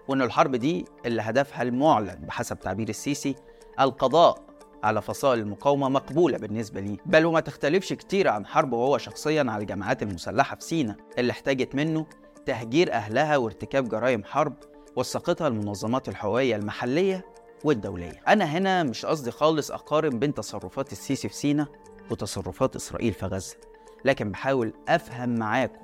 وإن 0.09 0.23
الحرب 0.23 0.57
دي 0.57 0.85
اللي 1.07 1.23
هدفها 1.23 1.63
المعلن 1.63 2.15
بحسب 2.15 2.59
تعبير 2.61 2.89
السيسي 2.89 3.35
القضاء. 3.81 4.46
على 4.83 5.03
فصائل 5.03 5.39
المقاومة 5.41 5.89
مقبولة 5.89 6.39
بالنسبة 6.39 6.81
ليه 6.81 6.97
بل 7.07 7.25
وما 7.25 7.41
تختلفش 7.41 7.93
كتير 7.93 8.29
عن 8.29 8.47
حربه 8.47 8.77
هو 8.77 8.99
شخصيا 8.99 9.47
على 9.49 9.63
الجماعات 9.63 10.03
المسلحة 10.03 10.57
في 10.57 10.65
سيناء 10.65 10.97
اللي 11.19 11.31
احتاجت 11.33 11.75
منه 11.75 12.07
تهجير 12.47 12.93
أهلها 12.93 13.37
وارتكاب 13.37 13.89
جرائم 13.89 14.25
حرب 14.25 14.55
وثقتها 14.97 15.49
المنظمات 15.49 16.09
الحقوقية 16.09 16.57
المحلية 16.57 17.25
والدولية. 17.65 18.23
أنا 18.29 18.45
هنا 18.45 18.83
مش 18.83 19.07
قصدي 19.07 19.31
خالص 19.31 19.71
أقارن 19.71 20.19
بين 20.19 20.35
تصرفات 20.35 20.93
السيسي 20.93 21.29
في 21.29 21.35
سيناء 21.35 21.67
وتصرفات 22.11 22.77
إسرائيل 22.77 23.13
في 23.13 23.27
غزة 23.27 23.57
لكن 24.05 24.31
بحاول 24.31 24.73
أفهم 24.89 25.35
معاكم 25.39 25.81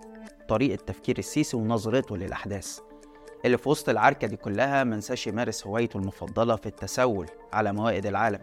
طريقة 0.49 0.85
تفكير 0.85 1.19
السيسي 1.19 1.57
ونظرته 1.57 2.17
للأحداث. 2.17 2.79
اللي 3.45 3.59
في 3.59 3.69
وسط 3.69 3.89
العركة 3.89 4.27
دي 4.27 4.37
كلها 4.37 4.85
منساش 4.85 5.27
يمارس 5.27 5.67
هوايته 5.67 5.97
المفضلة 5.97 6.57
في 6.57 6.67
التسول 6.67 7.27
على 7.53 7.73
موائد 7.73 8.07
العالم. 8.07 8.41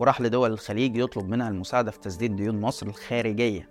وراح 0.00 0.20
لدول 0.20 0.52
الخليج 0.52 0.96
يطلب 0.96 1.28
منها 1.28 1.48
المساعدة 1.48 1.90
في 1.90 1.98
تسديد 1.98 2.36
ديون 2.36 2.60
مصر 2.60 2.86
الخارجية 2.86 3.68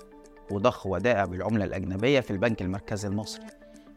وضخ 0.51 0.87
ودائع 0.87 1.25
بالعملة 1.25 1.65
الأجنبية 1.65 2.19
في 2.19 2.31
البنك 2.31 2.61
المركزي 2.61 3.07
المصري 3.07 3.45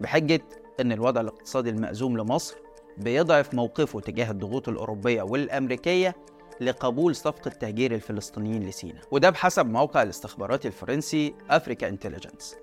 بحجة 0.00 0.40
إن 0.80 0.92
الوضع 0.92 1.20
الاقتصادي 1.20 1.70
المأزوم 1.70 2.18
لمصر 2.18 2.56
بيضعف 2.98 3.54
موقفه 3.54 4.00
تجاه 4.00 4.30
الضغوط 4.30 4.68
الأوروبية 4.68 5.22
والأمريكية 5.22 6.16
لقبول 6.60 7.16
صفقة 7.16 7.50
تهجير 7.50 7.94
الفلسطينيين 7.94 8.62
لسيناء 8.68 9.02
وده 9.10 9.30
بحسب 9.30 9.66
موقع 9.66 10.02
الاستخباراتي 10.02 10.68
الفرنسي 10.68 11.34
أفريكا 11.50 11.88
انتليجنس 11.88 12.56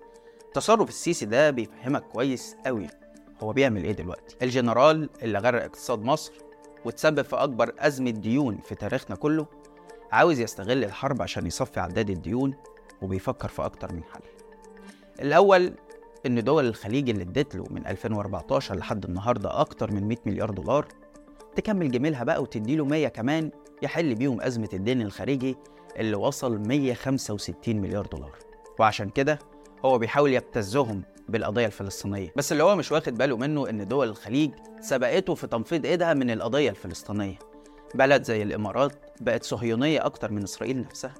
تصرف 0.53 0.89
السيسي 0.89 1.25
ده 1.25 1.49
بيفهمك 1.51 2.03
كويس 2.03 2.55
قوي 2.65 2.87
هو 3.43 3.53
بيعمل 3.53 3.83
إيه 3.83 3.91
دلوقتي؟ 3.91 4.35
الجنرال 4.41 5.09
اللي 5.23 5.39
غرق 5.39 5.63
اقتصاد 5.63 5.99
مصر 6.03 6.33
وتسبب 6.85 7.21
في 7.21 7.35
أكبر 7.35 7.73
أزمة 7.79 8.09
ديون 8.09 8.57
في 8.63 8.75
تاريخنا 8.75 9.15
كله 9.15 9.45
عاوز 10.11 10.39
يستغل 10.39 10.83
الحرب 10.83 11.21
عشان 11.21 11.45
يصفي 11.45 11.79
عداد 11.79 12.09
الديون 12.09 12.53
وبيفكر 13.01 13.47
في 13.47 13.65
أكتر 13.65 13.93
من 13.93 14.03
حل. 14.03 14.21
الأول 15.21 15.73
إن 16.25 16.43
دول 16.43 16.65
الخليج 16.67 17.09
اللي 17.09 17.23
ادت 17.23 17.55
له 17.55 17.65
من 17.69 17.87
2014 17.87 18.75
لحد 18.75 19.05
النهارده 19.05 19.61
أكتر 19.61 19.91
من 19.91 20.07
100 20.07 20.17
مليار 20.25 20.49
دولار 20.51 20.87
تكمل 21.55 21.91
جميلها 21.91 22.23
بقى 22.23 22.41
وتدي 22.41 22.75
له 22.75 22.85
100 22.85 23.07
كمان 23.07 23.51
يحل 23.81 24.15
بيهم 24.15 24.41
أزمة 24.41 24.69
الدين 24.73 25.01
الخارجي 25.01 25.57
اللي 25.97 26.15
وصل 26.15 26.59
165 26.67 27.75
مليار 27.81 28.05
دولار. 28.05 28.37
وعشان 28.79 29.09
كده 29.09 29.39
هو 29.85 29.97
بيحاول 29.97 30.33
يبتزهم 30.33 31.03
بالقضية 31.29 31.65
الفلسطينية. 31.65 32.33
بس 32.35 32.51
اللي 32.51 32.63
هو 32.63 32.75
مش 32.75 32.91
واخد 32.91 33.17
باله 33.17 33.37
منه 33.37 33.69
إن 33.69 33.87
دول 33.87 34.09
الخليج 34.09 34.51
سبقته 34.81 35.35
في 35.35 35.47
تنفيض 35.47 35.85
ايدها 35.85 36.13
من 36.13 36.29
القضية 36.31 36.69
الفلسطينية. 36.69 37.39
بلد 37.95 38.23
زي 38.23 38.43
الإمارات 38.43 38.91
بقت 39.21 39.43
صهيونية 39.43 40.05
أكتر 40.05 40.31
من 40.31 40.43
إسرائيل 40.43 40.81
نفسها. 40.81 41.13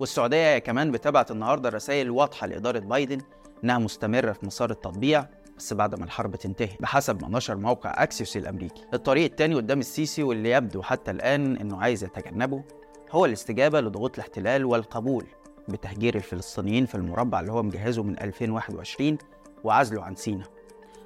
والسعودية 0.00 0.58
كمان 0.58 0.90
بتبعت 0.90 1.30
النهارده 1.30 1.68
رسائل 1.68 2.10
واضحة 2.10 2.46
لإدارة 2.46 2.78
بايدن 2.78 3.18
إنها 3.64 3.78
مستمرة 3.78 4.32
في 4.32 4.46
مسار 4.46 4.70
التطبيع 4.70 5.26
بس 5.58 5.72
بعد 5.72 5.94
ما 5.98 6.04
الحرب 6.04 6.36
تنتهي 6.36 6.76
بحسب 6.80 7.22
ما 7.22 7.38
نشر 7.38 7.56
موقع 7.56 8.02
أكسيوس 8.02 8.36
الأمريكي. 8.36 8.82
الطريق 8.94 9.24
التاني 9.24 9.54
قدام 9.54 9.78
السيسي 9.78 10.22
واللي 10.22 10.50
يبدو 10.50 10.82
حتى 10.82 11.10
الآن 11.10 11.56
إنه 11.56 11.76
عايز 11.82 12.04
يتجنبه 12.04 12.64
هو 13.10 13.24
الاستجابة 13.24 13.80
لضغوط 13.80 14.14
الاحتلال 14.14 14.64
والقبول 14.64 15.24
بتهجير 15.68 16.14
الفلسطينيين 16.14 16.86
في 16.86 16.94
المربع 16.94 17.40
اللي 17.40 17.52
هو 17.52 17.62
مجهزه 17.62 18.02
من 18.02 18.20
2021 18.20 19.18
وعزله 19.64 20.02
عن 20.02 20.14
سينا. 20.14 20.44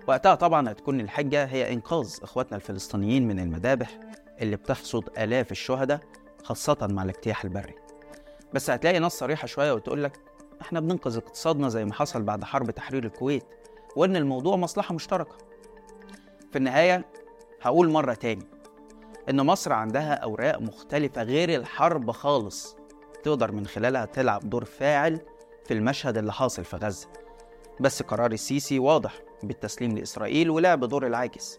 وقتها 0.07 0.35
طبعا 0.35 0.71
هتكون 0.71 1.01
الحجة 1.01 1.45
هي 1.45 1.73
إنقاذ 1.73 2.19
إخواتنا 2.23 2.57
الفلسطينيين 2.57 3.29
من 3.29 3.41
المذابح 3.41 4.01
اللي 4.41 4.57
بتحصد 4.57 5.05
آلاف 5.19 5.53
الشهداء 5.53 6.01
خاصة 6.45 6.89
مع 6.91 7.03
الاجتياح 7.03 7.45
البري. 7.45 7.75
بس 8.53 8.71
هتلاقي 8.71 8.99
ناس 8.99 9.13
صريحة 9.13 9.47
شوية 9.47 9.73
وتقول 9.73 10.05
لك 10.05 10.21
إحنا 10.61 10.81
بننقذ 10.81 11.17
اقتصادنا 11.17 11.69
زي 11.69 11.85
ما 11.85 11.95
حصل 11.95 12.23
بعد 12.23 12.45
حرب 12.45 12.71
تحرير 12.71 13.05
الكويت 13.05 13.45
وإن 13.97 14.17
الموضوع 14.17 14.57
مصلحة 14.57 14.95
مشتركة. 14.95 15.37
في 16.53 16.59
النهاية 16.59 17.05
هقول 17.63 17.89
مرة 17.91 18.15
تاني 18.15 18.47
إن 19.31 19.47
مصر 19.47 19.73
عندها 19.73 20.15
أوراق 20.15 20.61
مختلفة 20.61 21.23
غير 21.23 21.55
الحرب 21.55 22.11
خالص 22.11 22.77
تقدر 23.23 23.53
من 23.53 23.67
خلالها 23.67 24.05
تلعب 24.05 24.51
دور 24.51 24.65
فاعل 24.65 25.21
في 25.65 25.75
المشهد 25.75 26.19
اللي 26.19 26.33
حاصل 26.33 26.65
في 26.65 26.77
غزة. 26.77 27.09
بس 27.81 28.03
قرار 28.03 28.33
السيسي 28.33 28.79
واضح 28.79 29.13
بالتسليم 29.43 29.99
لإسرائيل 29.99 30.51
ولعب 30.51 30.85
دور 30.85 31.07
العاكس 31.07 31.59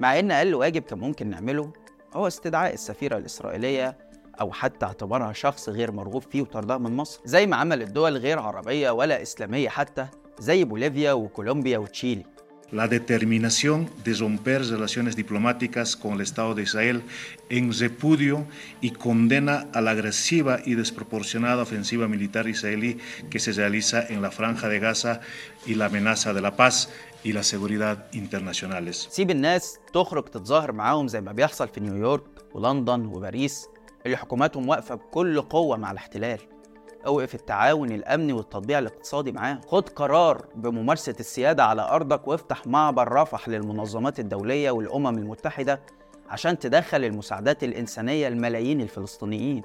مع 0.00 0.18
إن 0.18 0.30
أقل 0.30 0.54
واجب 0.54 0.82
كان 0.82 0.98
ممكن 0.98 1.30
نعمله 1.30 1.72
هو 2.14 2.26
استدعاء 2.26 2.74
السفيرة 2.74 3.16
الإسرائيلية 3.16 3.98
أو 4.40 4.52
حتى 4.52 4.86
اعتبارها 4.86 5.32
شخص 5.32 5.68
غير 5.68 5.92
مرغوب 5.92 6.22
فيه 6.22 6.42
وطردها 6.42 6.78
من 6.78 6.96
مصر 6.96 7.20
زي 7.24 7.46
ما 7.46 7.56
عملت 7.56 7.90
دول 7.90 8.16
غير 8.16 8.38
عربية 8.38 8.90
ولا 8.90 9.22
إسلامية 9.22 9.68
حتى 9.68 10.06
زي 10.38 10.64
بوليفيا 10.64 11.12
وكولومبيا 11.12 11.78
وتشيلي. 11.78 12.24
la 12.73 12.87
determinación 12.87 13.89
de 14.03 14.15
romper 14.15 14.65
relaciones 14.65 15.15
diplomáticas 15.15 15.95
con 15.95 16.13
el 16.13 16.21
Estado 16.21 16.55
de 16.55 16.63
Israel 16.63 17.03
en 17.49 17.71
repudio 17.71 18.47
y 18.81 18.89
condena 18.91 19.67
a 19.73 19.81
la 19.81 19.91
agresiva 19.91 20.59
y 20.65 20.73
desproporcionada 20.73 21.61
ofensiva 21.61 22.07
militar 22.07 22.47
israelí 22.47 22.97
que 23.29 23.39
se 23.39 23.51
realiza 23.51 24.03
en 24.07 24.23
la 24.23 24.31
franja 24.31 24.69
de 24.69 24.79
Gaza 24.79 25.21
y 25.67 25.75
la 25.75 25.85
amenaza 25.85 26.33
de 26.33 26.41
la 26.41 26.55
paz 26.55 26.89
y 27.23 27.33
la 27.33 27.43
seguridad 27.43 28.07
internacionales. 28.11 29.07
سيب 29.09 29.31
الناس 29.31 29.79
تخرج 29.93 30.25
تتظاهر 30.25 30.71
معاهم 30.71 31.07
زي 31.07 31.21
ما 31.21 31.31
بيحصل 31.31 31.67
في 31.67 31.79
نيويورك 31.79 32.23
ولندن 32.53 33.05
وباريس 33.05 33.67
اللي 34.05 34.17
حكوماتهم 34.17 34.69
واقفة 34.69 34.95
بكل 34.95 35.41
قوة 35.41 35.77
مع 35.77 35.91
الاحتلال 35.91 36.39
أوقف 37.06 37.34
التعاون 37.34 37.92
الأمني 37.92 38.32
والتطبيع 38.32 38.78
الاقتصادي 38.78 39.32
معاهم 39.32 39.60
خد 39.66 39.88
قرار 39.88 40.46
بممارسة 40.54 41.14
السيادة 41.20 41.64
على 41.64 41.82
أرضك 41.82 42.28
وافتح 42.28 42.66
معبر 42.66 43.12
رفح 43.12 43.48
للمنظمات 43.48 44.20
الدولية 44.20 44.70
والأمم 44.70 45.06
المتحدة 45.18 45.80
عشان 46.28 46.58
تدخل 46.58 47.04
المساعدات 47.04 47.64
الإنسانية 47.64 48.28
لملايين 48.28 48.80
الفلسطينيين. 48.80 49.62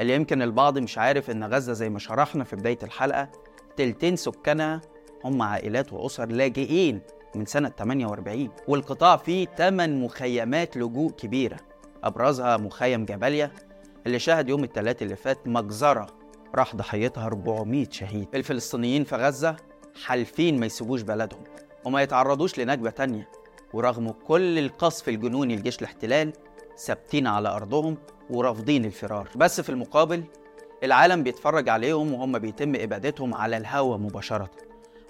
اللي 0.00 0.14
يمكن 0.14 0.42
البعض 0.42 0.78
مش 0.78 0.98
عارف 0.98 1.30
إن 1.30 1.44
غزة 1.44 1.72
زي 1.72 1.88
ما 1.90 1.98
شرحنا 1.98 2.44
في 2.44 2.56
بداية 2.56 2.78
الحلقة 2.82 3.28
تلتين 3.76 4.16
سكانها 4.16 4.80
هم 5.24 5.42
عائلات 5.42 5.92
وأسر 5.92 6.26
لاجئين 6.26 7.00
من 7.34 7.46
سنة 7.46 7.68
48 7.68 8.48
والقطاع 8.68 9.16
فيه 9.16 9.46
8 9.46 10.04
مخيمات 10.04 10.76
لجوء 10.76 11.10
كبيرة. 11.10 11.56
أبرزها 12.04 12.56
مخيم 12.56 13.04
جباليا 13.04 13.50
اللي 14.06 14.18
شهد 14.18 14.48
يوم 14.48 14.64
الثلاث 14.64 15.02
اللي 15.02 15.16
فات 15.16 15.48
مجزرة 15.48 16.06
راح 16.54 16.76
ضحيتها 16.76 17.26
400 17.26 17.86
شهيد. 17.90 18.28
الفلسطينيين 18.34 19.04
في 19.04 19.16
غزة 19.16 19.56
حالفين 20.04 20.60
ما 20.60 20.66
يسيبوش 20.66 21.02
بلدهم 21.02 21.44
وما 21.84 22.02
يتعرضوش 22.02 22.58
لنكبة 22.58 22.90
تانية. 22.90 23.28
ورغم 23.72 24.10
كل 24.10 24.58
القصف 24.58 25.08
الجنوني 25.08 25.56
لجيش 25.56 25.78
الاحتلال 25.78 26.32
ثابتين 26.78 27.26
على 27.26 27.48
أرضهم 27.48 27.96
ورافضين 28.30 28.84
الفرار. 28.84 29.28
بس 29.36 29.60
في 29.60 29.68
المقابل 29.68 30.24
العالم 30.82 31.22
بيتفرج 31.22 31.68
عليهم 31.68 32.14
وهم 32.14 32.38
بيتم 32.38 32.74
إبادتهم 32.74 33.34
على 33.34 33.56
الهوا 33.56 33.96
مباشرة. 33.96 34.50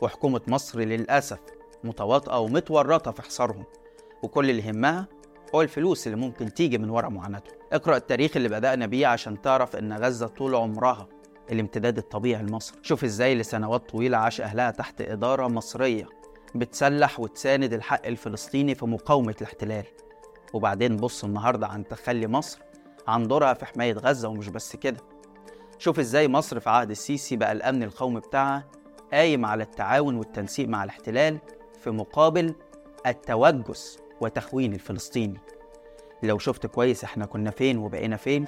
وحكومة 0.03 0.41
مصر 0.49 0.81
للأسف 0.81 1.39
متواطئة 1.85 2.39
ومتورطة 2.39 3.11
في 3.11 3.23
حصارهم. 3.23 3.65
وكل 4.23 4.51
اللي 4.51 4.63
يهمها 4.67 5.07
هو 5.55 5.63
الفلوس 5.63 6.07
اللي 6.07 6.19
ممكن 6.19 6.55
تيجي 6.55 6.79
من 6.79 6.91
ورا 6.91 7.09
معاناتهم. 7.09 7.59
اقرأ 7.73 7.97
التاريخ 7.97 8.37
اللي 8.37 8.49
بدأنا 8.49 8.87
بيه 8.87 9.07
عشان 9.07 9.43
تعرف 9.43 9.77
إن 9.77 9.93
غزة 9.93 10.27
طول 10.27 10.55
عمرها 10.55 11.09
الامتداد 11.53 11.99
الطبيعي 11.99 12.43
لمصر. 12.43 12.75
شوف 12.83 13.05
إزاي 13.05 13.35
لسنوات 13.35 13.91
طويلة 13.91 14.19
عاش 14.19 14.41
أهلها 14.41 14.71
تحت 14.71 15.01
إدارة 15.01 15.49
مصرية 15.49 16.07
بتسلح 16.55 17.21
وتساند 17.21 17.73
الحق 17.73 18.07
الفلسطيني 18.07 18.75
في 18.75 18.87
مقاومة 18.87 19.35
الاحتلال. 19.41 19.85
وبعدين 20.53 20.97
بص 20.97 21.25
النهاردة 21.25 21.67
عن 21.67 21.89
تخلي 21.89 22.27
مصر 22.27 22.59
عن 23.09 23.29
دورها 23.29 23.55
في 23.55 23.67
حماية 23.67 23.93
غزة 23.93 24.29
ومش 24.29 24.49
بس 24.49 24.77
كده. 24.77 25.01
شوف 25.79 25.99
إزاي 25.99 26.29
مصر 26.29 26.61
في 26.61 26.71
عهد 26.71 26.91
السيسي 26.91 27.37
بقى 27.37 27.53
الأمن 27.53 27.83
القومي 27.83 28.21
بتاعها 28.21 28.65
قايم 29.13 29.45
على 29.47 29.63
التعاون 29.63 30.17
والتنسيق 30.17 30.69
مع 30.69 30.85
الاحتلال 30.85 31.39
في 31.81 31.91
مقابل 31.91 32.55
التوجس 33.07 33.99
وتخوين 34.21 34.73
الفلسطيني. 34.73 35.41
لو 36.23 36.39
شفت 36.39 36.67
كويس 36.67 37.05
إحنا 37.05 37.27
كنا 37.27 37.51
فين 37.51 37.79
وبقينا 37.79 38.17
فين 38.17 38.45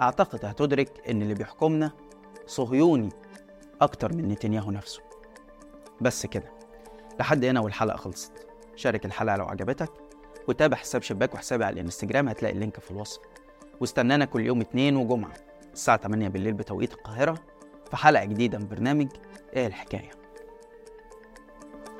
أعتقد 0.00 0.44
هتدرك 0.44 1.10
إن 1.10 1.22
اللي 1.22 1.34
بيحكمنا 1.34 1.92
صهيوني 2.46 3.08
أكتر 3.80 4.14
من 4.14 4.28
نتنياهو 4.28 4.70
نفسه. 4.70 5.02
بس 6.00 6.26
كده 6.26 6.52
لحد 7.20 7.44
هنا 7.44 7.60
والحلقة 7.60 7.96
خلصت. 7.96 8.32
شارك 8.76 9.04
الحلقة 9.06 9.36
لو 9.36 9.44
عجبتك 9.44 9.90
وتابع 10.48 10.76
حساب 10.76 11.02
شباك 11.02 11.34
وحسابي 11.34 11.64
على 11.64 11.74
الإنستجرام 11.74 12.28
هتلاقي 12.28 12.54
اللينك 12.54 12.80
في 12.80 12.90
الوصف. 12.90 13.20
واستنانا 13.80 14.24
كل 14.24 14.46
يوم 14.46 14.60
اثنين 14.60 14.96
وجمعة 14.96 15.34
الساعة 15.72 15.96
8 15.96 16.28
بالليل 16.28 16.52
بتوقيت 16.52 16.92
القاهرة 16.92 17.38
في 17.90 17.96
حلقة 17.96 18.24
جديدة 18.24 18.58
من 18.58 18.68
برنامج 18.68 19.08
إيه 19.56 19.66
الحكاية. 19.66 20.10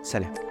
سلام. 0.02 0.45